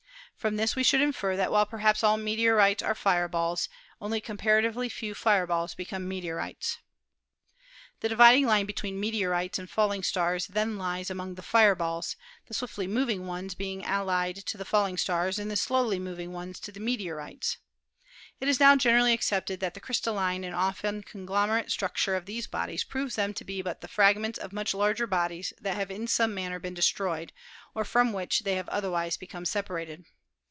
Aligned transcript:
From 0.37 0.55
this 0.55 0.75
we 0.75 0.83
should 0.83 1.01
infer 1.01 1.35
that 1.37 1.51
while 1.51 1.67
perhaps 1.67 2.03
all 2.03 2.17
meteorites 2.17 2.81
are 2.81 2.95
fire 2.95 3.27
balls, 3.27 3.69
only 4.01 4.19
comparatively 4.19 4.89
few 4.89 5.13
fireballs 5.13 5.75
become 5.75 6.07
meteorites.. 6.07 6.79
254 8.01 8.01
ASTRONOMY 8.01 8.01
The 8.01 8.09
dividing 8.09 8.47
line 8.47 8.65
between 8.65 8.99
meteorites 8.99 9.59
and 9.59 9.69
falling 9.69 10.01
stars 10.01 10.47
then 10.47 10.79
lies 10.79 11.11
among 11.11 11.35
the 11.35 11.43
fireballs, 11.43 12.15
the 12.47 12.55
swiftly 12.55 12.87
moving 12.87 13.27
ones 13.27 13.53
being 13.53 13.85
allied 13.85 14.35
to 14.47 14.57
the 14.57 14.65
falling 14.65 14.97
stars 14.97 15.37
and 15.37 15.51
the 15.51 15.55
slowly 15.55 15.99
moving 15.99 16.33
ones 16.33 16.59
to 16.61 16.71
the 16.71 16.79
meteorites. 16.79 17.57
It 18.39 18.47
is 18.47 18.59
now 18.59 18.75
generally 18.75 19.13
accepted 19.13 19.59
that 19.59 19.75
the 19.75 19.79
crystalline 19.79 20.43
and 20.43 20.55
often 20.55 21.03
conglomerate 21.03 21.69
structure 21.69 22.15
of 22.15 22.25
these 22.25 22.47
bodies 22.47 22.83
proves 22.83 23.13
them 23.13 23.35
to 23.35 23.43
be 23.45 23.61
but 23.61 23.81
the 23.81 23.87
fragments 23.87 24.39
of 24.39 24.53
much 24.53 24.73
larger 24.73 25.05
bodies 25.05 25.53
that 25.61 25.75
have 25.75 25.91
in 25.91 26.07
some 26.07 26.33
manner 26.33 26.57
been 26.57 26.73
destroyed 26.73 27.31
or 27.75 27.85
from 27.85 28.11
which 28.11 28.39
they 28.39 28.55
have 28.55 28.69
otherwise 28.69 29.17
become 29.17 29.45
separated. 29.45 30.03